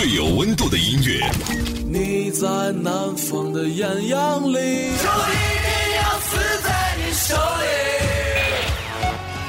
[0.00, 1.20] 最有温度的音乐。
[1.92, 5.68] 你在南方的艳阳里，就一定
[6.00, 7.66] 要死在你手里。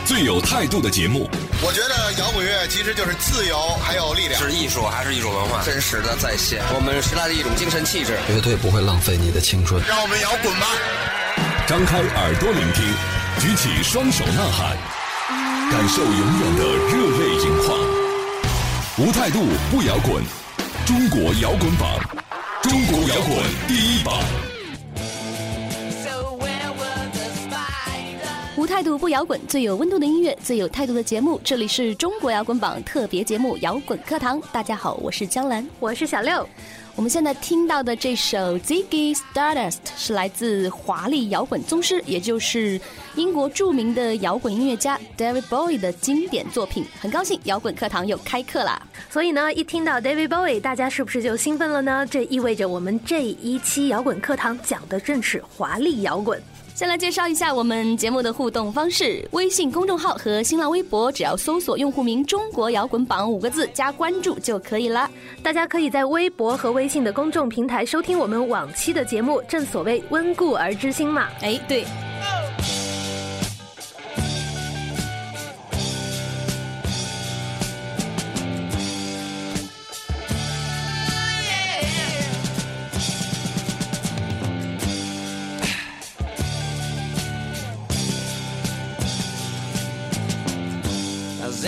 [0.05, 1.29] 最有态度的节目。
[1.63, 5.63] 我觉得摇滚乐其实就是自由，还有力量，是艺术还是一种文化？
[5.63, 9.81] 真实的再现我们时代的一种精神气质，绝对不会浪费你的青春。
[9.87, 10.67] 让我们摇滚吧！
[11.65, 12.83] 张开耳朵聆听，
[13.39, 14.75] 举起双手呐喊，
[15.71, 17.79] 感受永远的热泪盈眶。
[18.97, 20.21] 无态度不摇滚，
[20.91, 21.97] 中国摇滚榜，
[22.63, 24.50] 中国摇滚第一榜。
[28.71, 31.37] 态度不摇滚，最有温度的音乐，最有态度的节目。
[31.43, 34.41] 这里是中国摇滚榜特别节目《摇滚课堂》。
[34.53, 36.47] 大家好，我是江兰，我是小六。
[36.95, 42.79] 我们现在听到的这首《Ziggy Stardust》是来自华丽摇滚宗师，也就是
[43.15, 46.85] 英国著名的摇滚音乐家 David Bowie 的经典作品。
[46.97, 48.81] 很高兴摇滚课堂又开课啦！
[49.09, 52.07] 所以呢，一听到 David Bowie，大家是不是就兴奋了呢？
[52.09, 56.41] 这意味着我们这一期摇滚课堂讲的正是华丽摇滚。
[56.81, 65.07] 再来介绍一下我们节目的互动方式：微信公众号和新浪微博，只要搜索用户名“中国摇滚榜”五个字加关注就可以了。
[65.43, 69.39] 大家可以在微博和微信的公众平台收听我们往期的节目。
[69.47, 71.27] 正所谓温故而知新嘛。
[71.41, 71.85] 哎，对。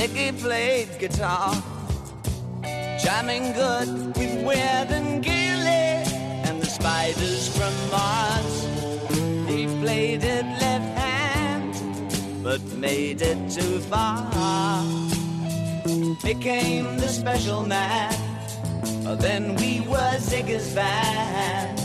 [0.04, 1.56] Ziggy played guitar,
[3.00, 3.88] jamming good
[4.18, 6.04] with Weird and Gilly
[6.44, 8.68] and the spiders from Mars.
[9.48, 14.84] He played it left hand, but made it too far.
[16.22, 18.14] Became the special man,
[19.20, 21.80] then we were Ziggy's band.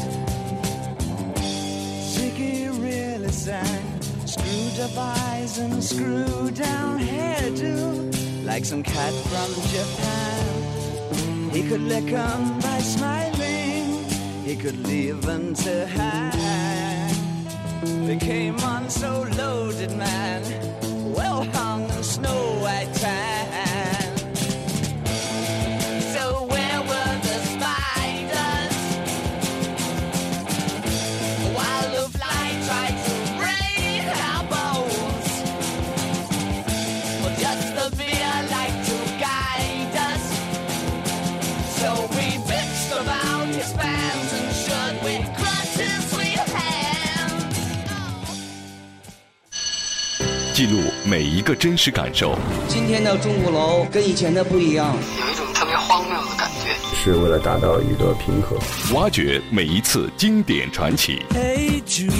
[2.16, 3.87] Ziggy really sang
[4.80, 11.50] eyes and screw down hairdo, like some cat from Japan.
[11.50, 14.04] He could lick 'em by smiling,
[14.44, 17.14] he could leave them to hang.
[18.06, 20.42] They came on so loaded, man,
[21.12, 23.27] well hung in snow white tan.
[51.04, 52.38] 每一个真实感受，
[52.68, 58.58] 今天的钟鼓楼跟以前的不一样，有一种特别荒谬的感觉，是为了达到一个平和。
[58.94, 61.22] 挖掘每一次经典传奇。
[61.30, 62.12] Hey Jude,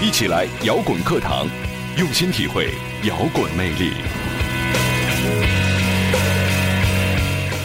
[0.00, 1.48] 一起来摇滚课堂，
[1.96, 2.70] 用心体会
[3.04, 3.92] 摇滚魅力。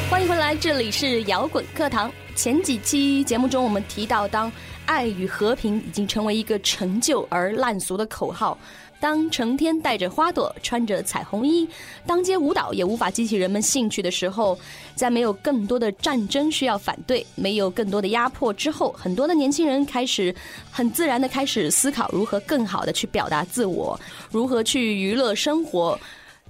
[0.09, 2.11] 欢迎回来，这里是摇滚课堂。
[2.35, 4.49] 前几期节目中，我们提到，当
[4.89, 8.57] 爱与和平已经成为一个陈旧而烂俗的口号，
[8.99, 11.69] 当成天带着花朵、穿着彩虹衣，
[12.07, 14.57] 当街舞蹈也无法激起人们兴趣的时候，
[14.95, 20.33] 在没有更多的战争需要反对，没有更多的压迫之后，很多的年轻人开始
[20.71, 23.97] 很自然的开始思考如何更好的去表达自我，
[24.31, 25.97] 如何去娱乐生活，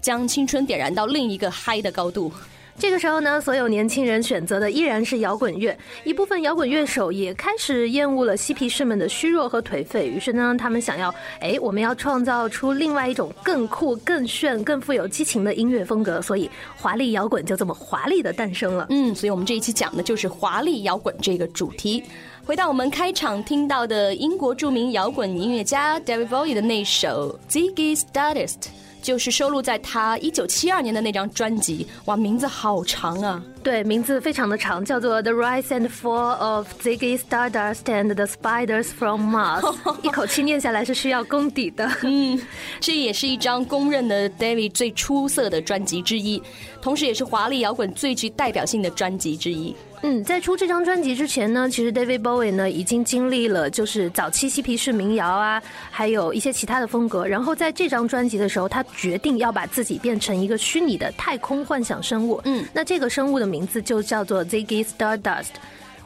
[0.02, 2.32] 将青春点燃到另一个嗨的高度。
[2.80, 5.78] 这个时候呢，所有年轻人选择的依然是摇滚乐。
[6.06, 16.22] 一部分摇滚乐手也开始厌恶了嬉皮士们的虚弱和颓废，于是呢，他们想要，哎，我们要创造出另外一种更酷、更炫、更富有激情的音乐风格。
[16.22, 18.88] 所以，华丽摇滚就这么华丽的诞生了。
[18.92, 22.02] 嗯，所以我们这一期讲的就是华丽摇滚这个主题。
[22.46, 28.54] 回到我们开场听到的英国著名摇滚音乐家 David Bowie 的那首《Ziggy Stardust》。
[29.02, 33.42] 就是收录在他一九七二年的那张专辑，哇，名字好长啊！
[33.62, 39.62] 对，名字非常的长，叫做《The Rise and Fall of Ziggy Stardust and the Spiders from Mars
[40.02, 41.90] 》，一口气念下来是需要功底的。
[42.04, 42.40] 嗯，
[42.80, 46.42] 这也是一张公认的 David 最出色的专辑之一，
[46.82, 49.76] 同时也是华丽摇滚最具代表性的专辑之一。
[50.02, 55.62] 嗯，在出这张专辑之前呢，其实 David Bowie 呢已经经历了就是早期嬉皮士民谣啊，
[55.92, 57.28] 还有一些其他的风格。
[57.28, 62.40] 然后在这张专辑的时候，他决定要把自己变成一个虚拟的太空幻想生物。
[62.46, 65.50] 嗯，那这个生物的名字就叫做 Ziggy Stardust。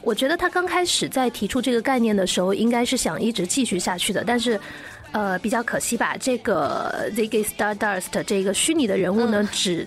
[0.02, 4.60] 我觉得他刚开始在提出这个概念的时候，应该是想一直继续下去的，但是，
[5.12, 9.86] 呃，比较可惜吧，这个 Ziggy Stardust 这个虚拟的人物呢，只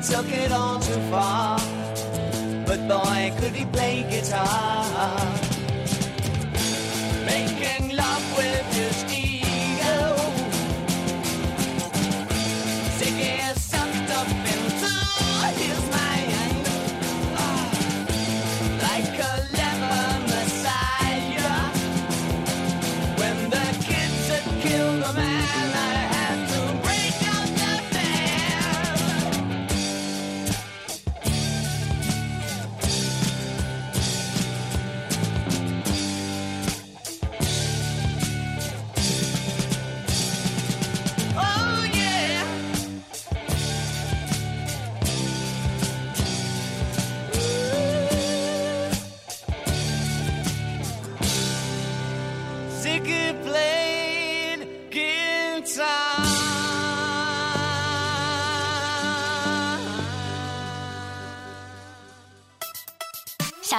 [0.00, 1.58] He took it all too far,
[2.64, 5.39] but boy, could he play guitar.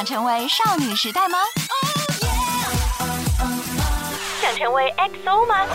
[0.01, 1.37] 想成为少女时代吗？
[4.41, 5.67] 想成为 XO 吗？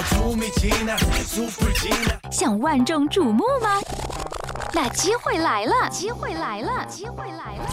[2.33, 3.81] 想万众瞩目吗？
[4.73, 5.89] 那机会来了！
[5.91, 6.85] 机会来了！
[6.87, 7.69] 机会来了！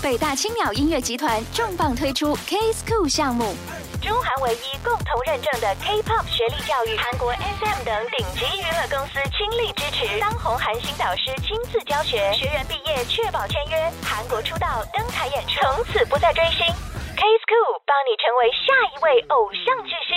[0.00, 3.52] 北大青鸟音乐集团重磅推出 K School 项目，
[4.00, 16.66] 中韩唯一共同认证的 K-pop 学历教育，韩国 SM 等顶级娱乐公司倾力支持，当红韩星导师亲自教学，学员毕业确保签约，韩国出道登台演出，从此不再追星。
[16.66, 20.16] K School 帮你成为下一位偶像巨星。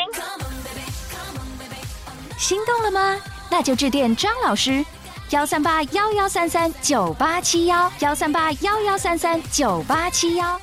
[2.40, 3.20] 心动了吗？
[3.52, 4.86] 那就致电张老师，
[5.32, 10.58] 幺三八幺幺三三九八七幺，幺三八幺幺三三九八七幺。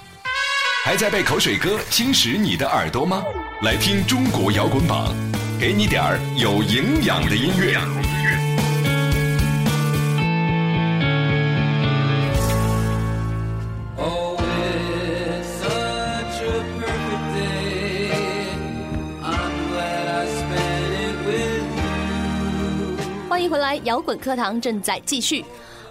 [0.83, 3.23] 还在被口水歌侵蚀你的耳朵吗？
[3.63, 5.15] 来听中国摇滚榜，
[5.59, 7.79] 给你点儿有营养的音乐。
[23.29, 25.45] 欢迎回来，摇滚课堂正在继续。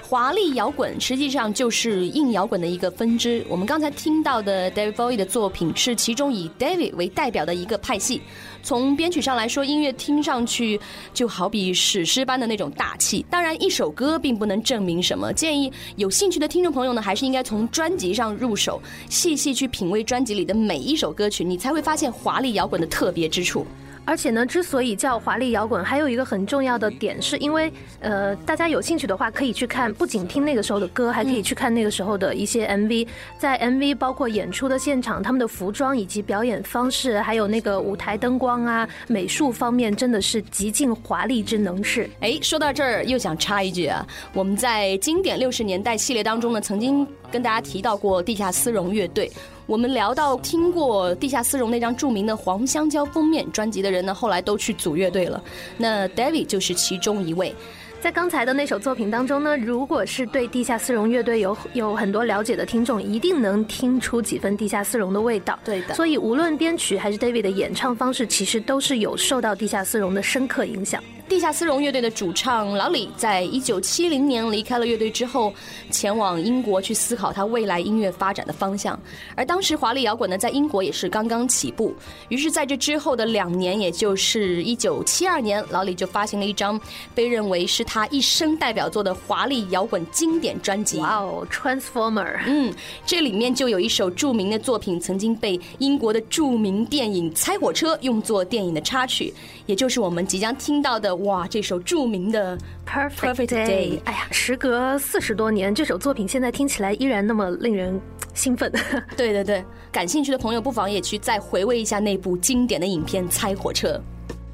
[0.10, 3.46] 华丽摇滚实际上就是硬摇滚的一个分支。
[3.48, 8.20] 我们刚才听到的 David Bowie 的作品是其中以 David 为代表的一个派系。
[8.64, 10.82] 从编曲上来说，音乐听上去
[11.14, 13.24] 就好比史诗般的那种大气。
[13.30, 15.32] 当然，一首歌并不能证明什么。
[15.32, 18.82] 建议有兴趣的听众朋友呢，还是应该从专辑上入手，
[19.12, 23.64] 细细去品味专辑里的每一首歌曲，你才会发现华丽摇滚的特别之处。
[24.10, 33.08] 而且呢，之所以叫华丽摇滚，还有一个很重要的点，是因为呃，大家有兴趣的话，可以去看，不仅听那个时候的歌，还可以去看那个时候的一些 MV。
[33.38, 42.10] 在 MV 包括演出的现场，他们的服装以及表演方式，还有那个舞台灯光啊、美术方面，真的是极尽华丽之能事。
[42.22, 49.32] 哎，说到这儿又想插一句啊，我们在经典六十年代系列当中呢，曾经跟大家提到过地下丝绒乐队。
[49.70, 55.40] 我们聊到听过地下丝绒那张著名的黄香蕉封面专辑的人呢，后来都去组乐队了。
[55.78, 57.54] 那 David 就是其中一位。
[58.02, 65.60] 在刚才的那首作品当中呢，如果是对地下丝绒乐队有有很多了解的听众，一定能听出几分地下丝绒的味道。
[65.64, 65.94] 对的。
[65.94, 71.04] 所以无论编曲还是 David 的演唱方式，其实都是有受到地下丝绒的深刻影响。
[71.30, 75.54] 地下丝绒乐队的主唱老李，在一九七零年离开了乐队之后，
[75.92, 79.00] 前往英国去思考他未来音乐发展的方向。
[79.36, 81.94] 而当时华丽摇滚呢，在英国也是刚刚起步。
[82.30, 86.82] 于是，在这之后的两年，也就是一九七二年，老李就发行了一张
[87.14, 90.98] 被认为是他一生代表作的华丽摇滚经典专辑。
[90.98, 92.40] 哇哦，Transformer！
[92.48, 92.74] 嗯，
[93.06, 99.32] 这里面就有一首著名的作品，曾经被英国的著名电影《猜火车》用作电影的插曲，
[99.68, 101.19] 也就是我们即将听到的。
[101.24, 108.00] 哇，这首著名的 Perfect Day，哎呀，时隔四十多年，这首作品现在听起来依然那么令人
[108.34, 108.72] 兴奋。
[109.18, 114.02] 对对对，感兴趣的朋友不妨也去再回味一下那部经典的影片《猜火车》。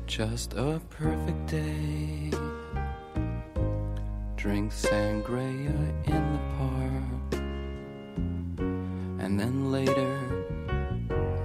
[0.07, 2.31] Just a perfect day.
[4.37, 5.71] Drink sangria
[6.05, 7.39] in the park.
[9.19, 10.19] And then later,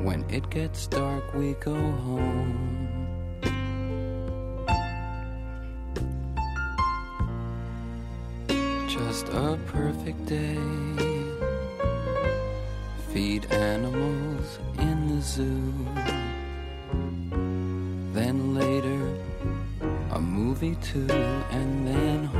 [0.03, 2.80] When it gets dark, we go home.
[9.07, 10.59] Just a perfect day.
[13.13, 15.73] Feed animals in the zoo.
[18.13, 19.03] Then later,
[20.11, 21.09] a movie too,
[21.51, 22.40] and then home.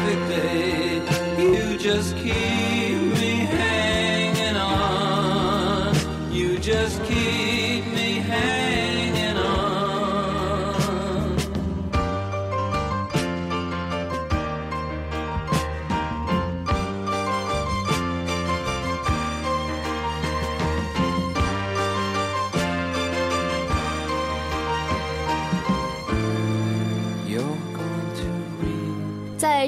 [0.00, 1.42] Perfect day.
[1.42, 5.94] You just keep me hanging on.
[6.32, 7.59] You just keep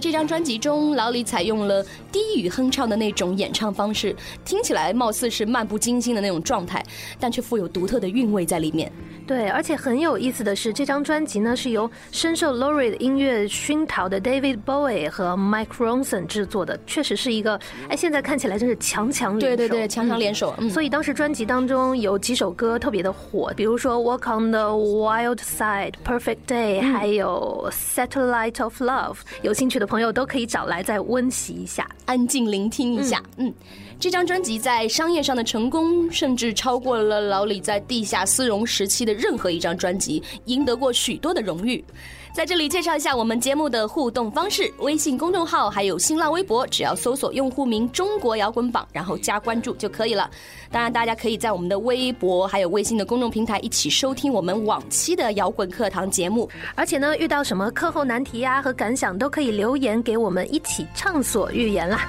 [0.03, 4.15] 这张专辑中，老李采用了低语哼唱的那种演唱方式，
[4.45, 6.85] 听起来貌似是漫不经心的那种状态，
[7.19, 8.93] 但却富有独特的韵味在里面。
[9.27, 19.57] 对，而且很有意思的是，这张专辑呢是由深受 Laurie 音乐熏陶的 David Bowie 和 Mike Ronson 制作的，确实是一个哎，现在看起来真是强强联手。
[19.57, 20.55] 对对对，强强联手。
[20.59, 29.15] 嗯，所以当时专辑当中有几首歌特别的火，比如说《Walk on the Wild Side》、《Perfect Day》，还有《Satellite of Love》。
[29.43, 33.23] 有兴趣的朋友都可以找来再温习一下，安静聆听一下。
[33.37, 33.53] 嗯，
[33.99, 41.85] 这张专辑在商业上的成功，甚至超过了老李在地下丝绒时期的任何一张专辑，赢得过许多的荣誉。
[42.33, 50.31] 在这里介绍一下我们节目的互动方式：微信公众号还有新浪微博，只要搜索用户名“中国摇滚榜”，然后加关注就可以了。
[50.71, 56.49] 当然，大家可以在我们的微博还有微信的公众平台一起收听我们往期的摇滚课堂节目。
[56.75, 62.09] 而且呢，遇到什么课后难题呀、和感想，都可以留言给我们，一起畅所欲言啦。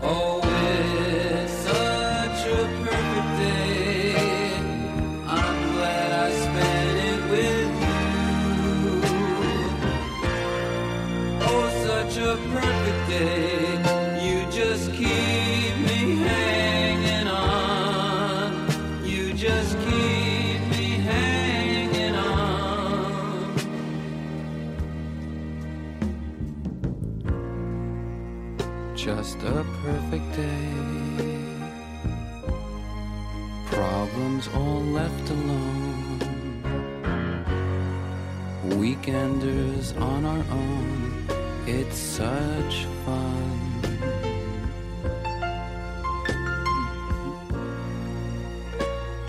[0.00, 0.42] Oh,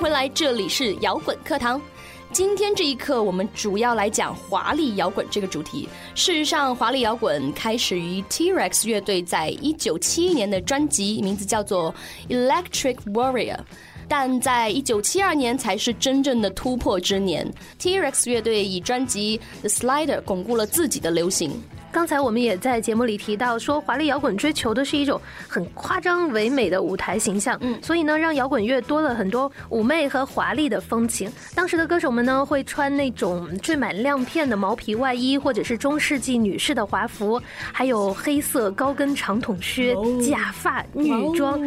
[0.00, 1.78] 回来，这里是摇滚课堂。
[2.32, 5.86] 今天这一课，我们主要来讲华丽摇滚这个主题。
[6.14, 11.94] 事实上，华丽摇滚开始于 T-Rex 乐队在一九七一年的专辑，名字叫做
[12.34, 13.56] 《Electric Warrior》，
[14.08, 17.46] 但在一九七二年才是真正的突破之年。
[17.78, 21.62] T-Rex 乐队以专辑《The Slider》巩固了自己的流行。
[21.92, 31.30] 刚才我们也在节目里提到，说华丽摇滚追求的是一种很夸张唯美的舞台形象，嗯，所以呢，让摇滚乐多了很多妩媚和华丽的风情。
[31.54, 37.40] 当时的歌手们呢，会穿那种缀满亮片的毛皮外衣，或者是中世纪女士的华服，
[37.72, 41.60] 还有黑色高跟长筒靴、假发、女装。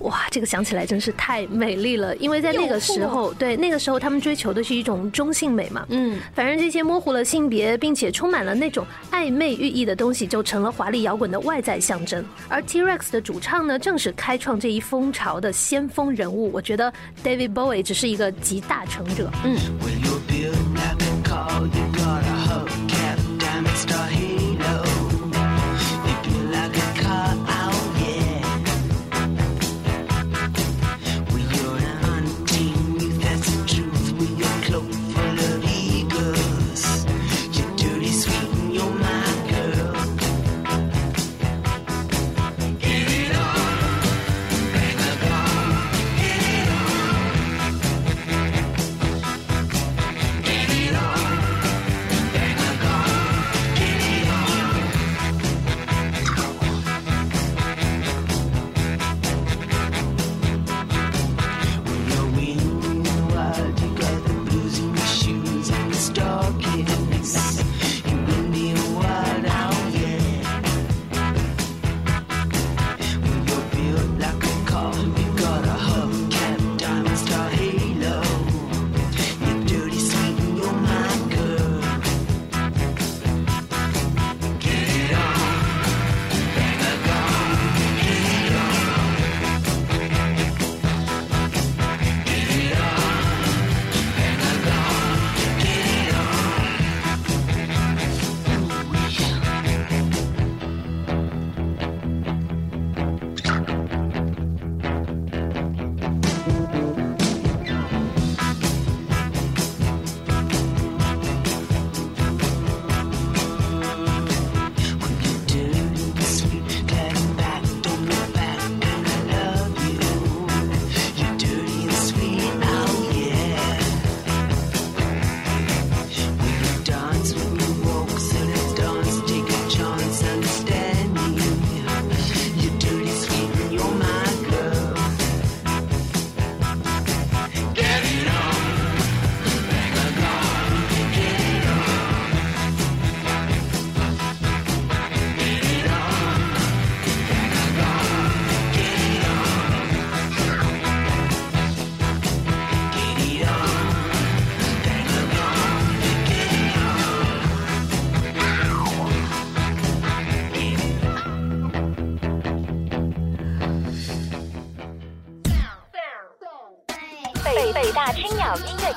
[0.00, 5.86] 哇，这个想起来真是太美丽了，因为在那个时候，对那个时候他们追求的是一种中性美嘛。
[5.88, 12.24] 嗯，反正这些模糊了性别，并且充满了那种暧昧寓意的东西，就成了华丽摇滚的外在象征。
[12.48, 16.52] 而 T-Rex 的主唱呢，正是开创这一风潮的先锋人物。
[16.52, 16.92] 我觉得
[17.24, 19.28] David Bowie 只是一个集大成者。
[19.44, 19.56] 嗯。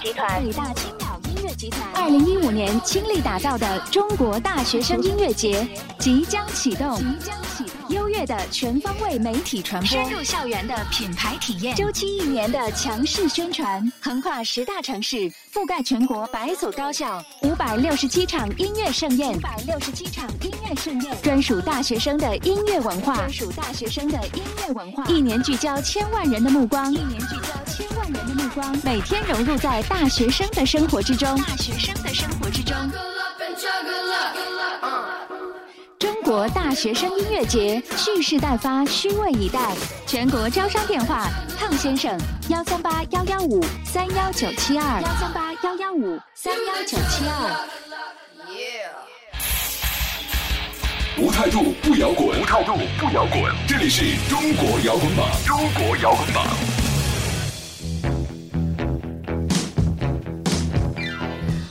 [0.10, 5.67] 集团北大青鸟音乐集团二零一五年倾力打造的中国大学生音乐节
[6.00, 7.79] 即将启动，即将启动。
[8.25, 32.75] 的全方位媒体传播，深入校园的品牌体验，周期一年的强势宣传，横跨十大城市，覆盖全国百所高校，五百六十七场音乐盛宴，五百六十七场音乐盛宴，专属大学生的音乐文化，专属大学生的音乐文化，一年聚焦千万人的目光，一年聚焦千万人的目光，每天融入在大学生的生活之中，大学生的生活之中。
[36.39, 39.75] 国大学生音乐节蓄势待发，虚位以待。
[40.08, 41.28] 全国招商电话：
[41.60, 47.67] 汤先生，幺三八幺幺五三幺九七二，幺三八幺幺五三幺九七二。
[51.17, 53.54] 无态度不摇滚，无态度不摇滚。
[53.67, 56.47] 这里是中国摇滚榜，中国摇滚榜。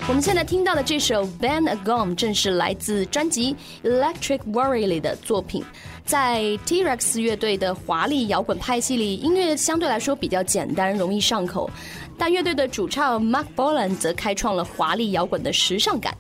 [0.08, 3.54] 我们现在听到的这首《Ban a g o n》正是来自专辑
[3.86, 5.62] 《Electric Worry》里的作品。
[6.06, 11.70] 在 T-Rex 乐队的华丽摇滚派系里，音乐相对来说比较简单，容易上口。
[12.16, 16.16] 但乐队的主唱 Mark Boland 则开创了华丽摇滚的时尚感。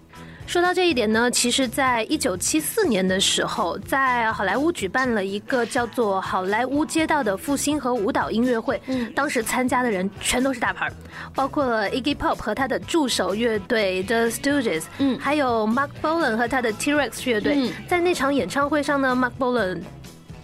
[0.48, 8.80] 说到这一点呢，其实，在一九七四年的时候，在好莱坞举办了一个叫做“好莱坞街道”的复兴和舞蹈音乐会。
[8.86, 10.90] 嗯，当时参加的人全都是大牌，
[11.34, 17.70] 包括了 Iggy Pop 和他的助手乐队 The Stooges，嗯，还有 Mark Bolan 和他的 T-Rex 乐队。
[17.86, 19.82] 在那场演唱会上呢，Mark Bolan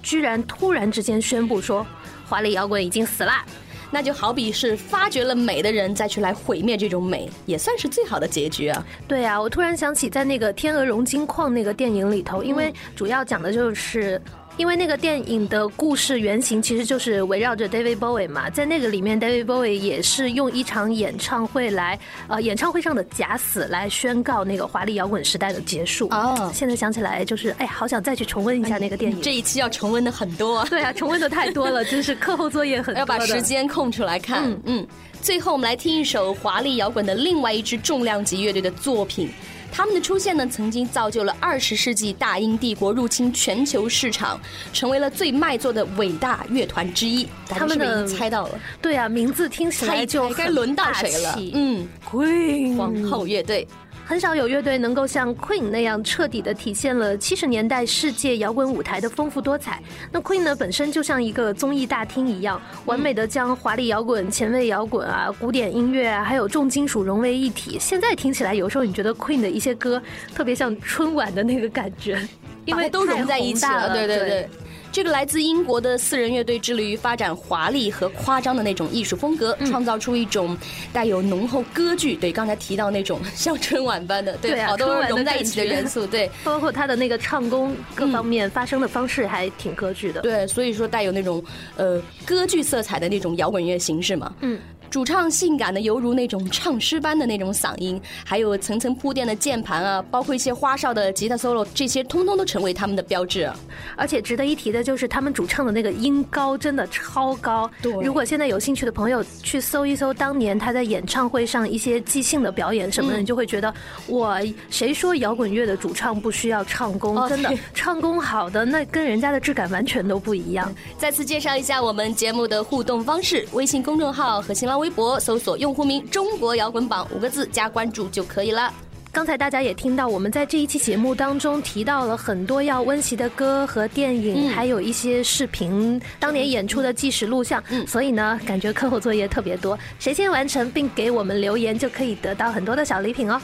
[0.03, 1.87] 居然突然之间宣布说，
[2.29, 3.43] 华丽摇滚已经死啦。
[3.91, 8.85] 那就好比是发掘了美的人再去来毁灭这种美，也算是最好的结局啊！
[9.07, 14.21] 对啊，我突然想起在那个《天鹅绒金矿》那个电影里头，因为主要讲的就是。
[14.57, 26.07] 因为那个电影的故事原型其实就是围绕着 David Bowie 嘛，在那个里面，David Bowie 也是用一场演唱会来，呃，演唱会上的假死来宣告那个华丽摇滚时代的结束。
[26.11, 29.21] 哦，现在想起来就是，哎，好想再去重温一下那个电影。
[29.21, 33.01] 这一期要重温的很多， 对啊，重温的太多了， 真是课后作业很多。
[33.01, 34.45] 要把时间空出来看。
[34.45, 34.87] 嗯嗯，
[35.21, 39.29] 最后我们来听一首华丽摇滚的另外一支重量级乐队的作品。
[39.77, 44.41] 他们的出现呢，曾经造就了二十世纪大英帝国入侵全球市场，
[44.73, 47.27] 成为了最卖座的伟大乐团之一。
[47.49, 51.37] 他们的猜到了，对啊，名字听起来就该轮到谁了？
[51.55, 53.67] 嗯，Queen 皇后乐队。
[54.07, 59.83] 很少有乐队能够像 Queen 那样彻底的体现了七十年代世界摇滚舞台的丰富多彩。
[60.13, 67.79] 那 Queen 呢，本身就像一个综艺大厅一样，完美的将华丽摇滚、前卫摇滚啊、古典音乐啊，还有重金属融为一体。
[67.81, 70.01] 现在听起来，有时候你觉得 Queen 的一些歌
[70.35, 72.21] 特别像春晚的那个感觉，
[72.67, 73.95] 因为都融在一起了。
[73.95, 74.49] 对对对。
[74.95, 80.57] 这个来自英国的四人乐队致力于发展华丽和夸张的那种艺术风格，创造出一种
[80.93, 94.61] 带有浓厚歌剧，对刚才提到那种像春晚般的，对好多融在一起的元素，对，包括他的那个唱功各方面发声的方式还挺歌剧的，对，所以说带有那种呃歌剧色彩的那种摇滚乐形式嘛，嗯。
[94.95, 103.51] 主唱性感的犹如那种唱诗般的那种嗓音，还有层层铺垫的键盘啊，包括一些花哨的吉他 solo，这些通通都成为他们的标志。
[103.97, 107.69] 而且值得一提的就是他们主唱的那个音高真的超高。
[107.83, 113.75] 对，如果现在有兴趣的朋友去搜一搜当年他在演唱会上一些即兴的表演什么的，你就会觉得，
[114.07, 114.39] 我
[114.71, 117.29] 谁说摇滚乐的主唱不需要唱功？
[117.29, 120.73] 真的，唱功好的那跟人家的质感完全都不一样。
[120.97, 124.84] 再次介绍一下我们节目的互动方式：微信公众号和新浪微。
[124.85, 128.71] 微博搜索用户名“中国摇滚榜”五个字加关注就可以了。
[129.11, 137.65] 刚才大家也听到，我们在这一期节目当中提到了很多要温习的歌和电影，还有一些视频当年演出的纪实录像。
[137.71, 143.41] 嗯，所以呢，感觉课后作业特别多，谁先完成并给我们留言，就可以得到很多的小礼品哦。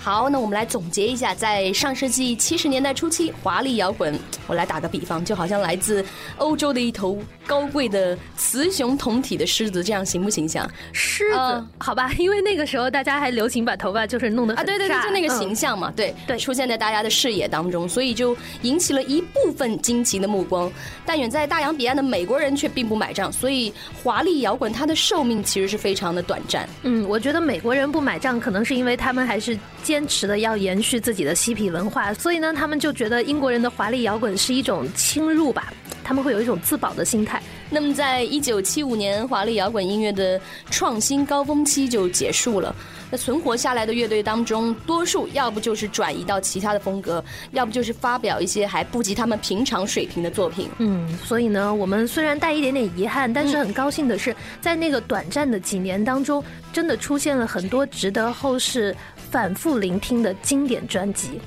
[0.00, 6.02] 好，那我们来总结一下，在上世纪七十年代初期，华丽摇滚，我来打个比方，就好像来自
[6.38, 10.70] 欧洲的一头高贵的雌雄同体的狮子，这样形不形象？
[10.92, 20.70] 狮子，好吧，因为那个时候大家还流行把头发就是弄得啊，对对对，就那个形象嘛，对对，出现在大家的视野当中，所以就引起了一部分惊奇的目光。
[21.04, 26.66] 但远在大洋彼岸的美国人却并不买账，所以华丽摇滚它的寿命其实是非常的短暂。
[26.82, 29.58] 嗯，我觉得美国人不买账，可能是因为他们还是。
[29.88, 35.72] 坚持的要延续自己的嬉皮文化，所以呢，他们就觉得英国人的华丽摇滚是一种侵入吧，
[36.04, 37.42] 他们会有一种自保的心态。
[37.70, 40.38] 那么，在一九七五年，华丽摇滚音乐的
[40.70, 42.74] 创新高峰期就结束了。
[43.10, 50.68] 那存活下来的乐队当中，多数要不就是转移到其他的风格，要不就是发表一些还不及他们平常水平的作品。
[50.76, 58.94] 嗯，所以呢，我们虽然带一点点遗憾，但是很高兴的是，在那个短暂的几年当中，真的出现了很多值得后世。
[59.30, 61.40] 反复聆听的经典专辑，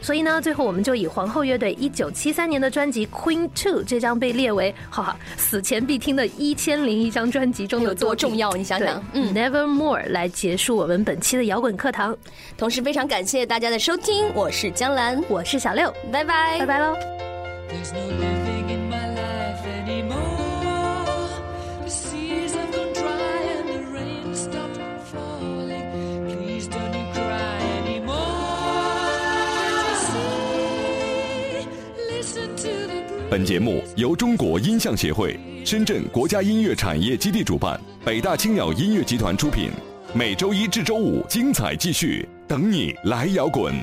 [0.00, 8.52] 所以呢，最后我们就以皇后乐队一九七三年的专辑《Queen Two》这张被列为哈哈死前必听的一千零一张专辑中有多重要？
[8.52, 12.16] 你想想，嗯，Nevermore 来结束我们本期的摇滚课堂。
[12.56, 16.96] 同时，非常感谢大家的收听，我是江兰，我是小六，拜拜，拜拜喽。
[33.30, 39.70] 本节目由中国音像协会、深圳国家音乐产业基地主办，北大青鸟音乐集团出品。
[40.14, 43.74] 每周一至周五精彩继续，等你来摇滚。